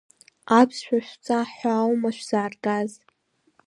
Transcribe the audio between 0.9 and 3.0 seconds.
шәҵа ҳәа аума шәзааргаз?